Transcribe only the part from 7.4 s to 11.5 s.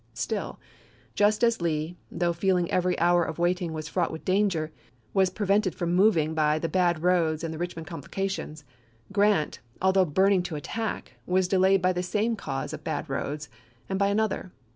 and the Richmond complications— Grant, although burning to attack, was